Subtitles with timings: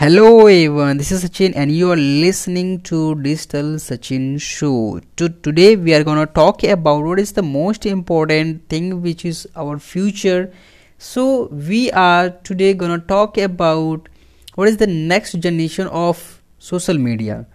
[0.00, 5.00] Hello everyone, this is Sachin and you are listening to Digital Sachin Show.
[5.16, 9.48] To, today we are gonna talk about what is the most important thing which is
[9.56, 10.52] our future.
[10.98, 14.08] So we are today gonna talk about
[14.54, 17.48] what is the next generation of social media.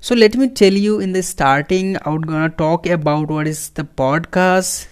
[0.00, 3.84] So let me tell you in the starting I'm gonna talk about what is the
[3.84, 4.86] podcast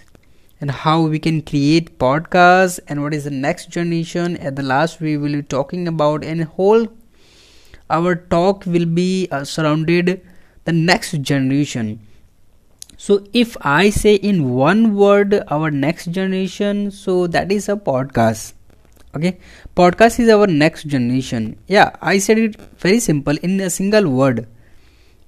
[0.61, 4.37] and how we can create podcasts and what is the next generation.
[4.37, 6.87] At the last we will be talking about and whole
[7.89, 10.21] our talk will be uh, surrounded
[10.63, 11.99] the next generation.
[12.97, 18.53] So if i say in one word our next generation so that is a podcast.
[19.15, 19.39] Okay?
[19.75, 21.57] Podcast is our next generation.
[21.67, 24.47] Yeah i said it very simple in a single word.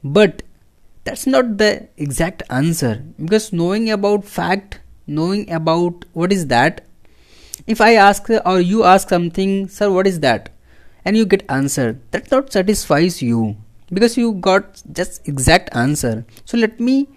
[0.03, 0.43] But
[1.05, 3.03] that's not the exact answer.
[3.17, 6.85] Because knowing about fact knowing about what is that?
[7.67, 10.49] If i ask or you ask something sir what is that?
[11.05, 13.55] and you get answer that not satisfies you
[13.91, 16.25] because you got just exact answer.
[16.45, 17.09] So let me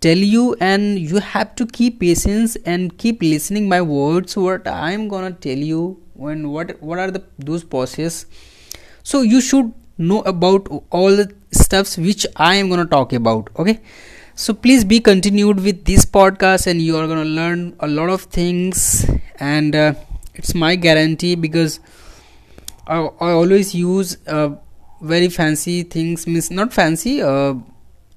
[0.00, 5.08] tell you and you have to keep patience and keep listening my words what i'm
[5.08, 8.26] gonna tell you when what what are the those process.
[9.02, 13.80] So you should know about all the stuffs which i am gonna talk about okay
[14.38, 18.08] so please be continued with this podcast and you are going to learn a lot
[18.08, 19.04] of things
[19.40, 19.92] and uh,
[20.36, 21.80] it's my guarantee because
[22.86, 24.50] I, I always use uh,
[25.00, 27.54] very fancy things means not fancy uh,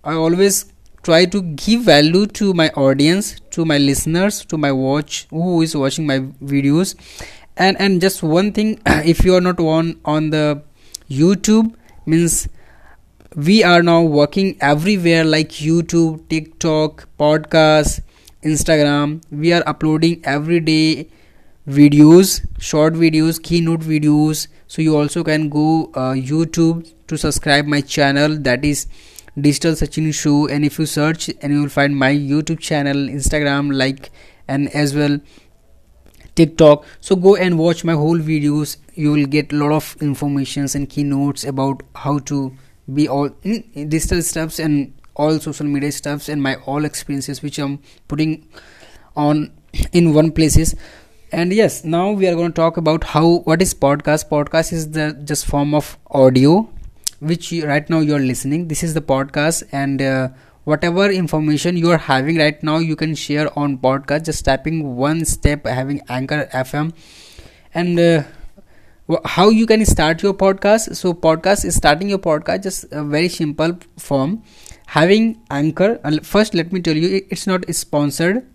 [0.04, 5.26] i always try to give value to my audience to my listeners to my watch
[5.32, 6.20] who is watching my
[6.54, 6.94] videos.
[7.58, 10.62] And and just one thing if you are not on on the
[11.10, 11.74] youtube
[12.06, 12.48] means
[13.36, 18.02] we are now working everywhere like youtube tiktok podcast
[18.44, 19.24] instagram.
[19.32, 21.08] We are uploading every day
[21.66, 24.48] videos short videos keynote videos.
[24.68, 28.38] So you also can go uh, youtube to subscribe my channel.
[28.38, 28.88] That is
[29.40, 30.50] digital sachin show.
[30.50, 34.12] And if you search and you will find my youtube channel instagram like
[34.50, 35.20] and as well
[36.36, 36.84] tiktok.
[37.00, 38.76] So go and watch my whole videos.
[38.96, 42.58] You will get a lot of informations and keynotes about how to
[42.94, 47.80] be all digital stuffs and all social media stuffs and my all experiences which i'm
[48.08, 48.48] putting
[49.16, 49.52] on
[49.94, 50.76] in one places.
[51.32, 54.30] And yes now we are going to talk about how what is podcast?
[54.30, 56.70] Podcast is the just form of audio
[57.20, 58.68] which you, right now you are listening.
[58.68, 60.30] This is the podcast and uh,
[60.66, 64.26] whatever information you are having right now you can share on podcast.
[64.26, 66.94] Just tapping one step having anchor fm
[67.74, 68.24] and uh,
[69.26, 70.96] how you can start your podcast?
[70.96, 74.44] So podcast is starting your podcast just a very simple form.
[74.88, 78.46] Having anchor first let me tell you it's not sponsored.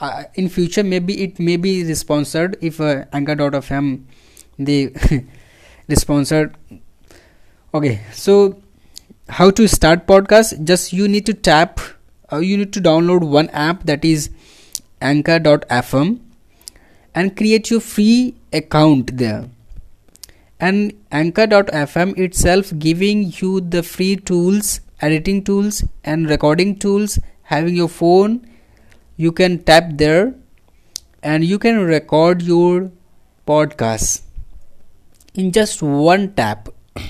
[0.00, 4.02] Uh, in future maybe it may be sponsored if uh, anchor.fm
[4.58, 4.90] they
[5.94, 6.56] sponsored.
[7.72, 8.60] Okay so
[9.28, 10.64] how to start podcast?
[10.64, 11.80] Just you need to tap
[12.32, 14.30] uh, you need to download one app that is
[15.00, 16.20] anchor.fm
[17.14, 19.48] and create your free account there
[20.66, 27.18] and anchor.fm itself giving you the free tools editing tools and recording tools.
[27.42, 28.46] Having your phone
[29.16, 30.34] you can tap there
[31.22, 32.90] and you can record your
[33.46, 34.22] podcast
[35.34, 36.68] in just one tap.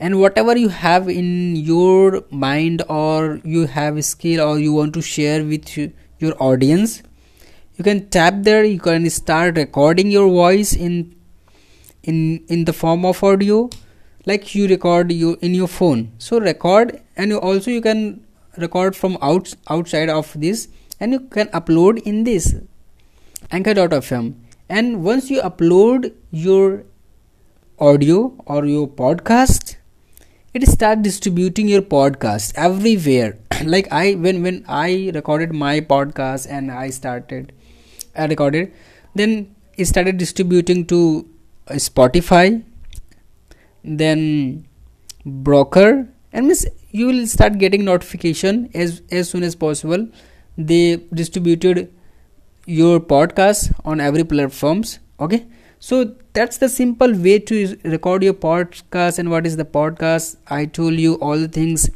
[0.00, 5.02] And whatever you have in your mind or you have skill or you want to
[5.02, 7.02] share with your audience
[7.76, 8.64] you can tap there.
[8.64, 11.14] You can start recording your voice in
[12.04, 13.68] in in the form of audio
[14.26, 16.12] like you record you in your phone.
[16.18, 18.24] So record and you also you can
[18.56, 20.68] record from out outside of this
[21.00, 22.54] and you can upload in this
[23.50, 24.34] anchor.fm
[24.68, 26.84] and once you upload your
[27.78, 29.76] audio or your podcast
[30.54, 33.36] it start distributing your podcast everywhere.
[33.64, 37.52] Like i when when i recorded my podcast and i started
[38.16, 38.72] i recorded
[39.14, 41.28] then it started distributing to
[41.66, 42.62] spotify
[43.84, 44.66] then
[45.24, 50.06] Breaker and means you will start getting notification as as soon as possible.
[50.58, 51.92] They distributed
[52.66, 55.46] your podcast on every platforms okay?
[55.78, 60.36] So that's the simple way to record your podcast and what is the podcast.
[60.48, 61.90] I told you all the things.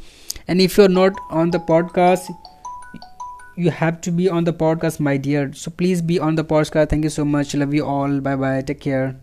[0.47, 2.29] And if you're not on the podcast
[3.55, 5.53] you have to be on the podcast my dear.
[5.53, 6.89] So please be on the podcast.
[6.89, 7.53] Thank you so much.
[7.53, 8.19] Love you all.
[8.21, 9.19] Bye bye take care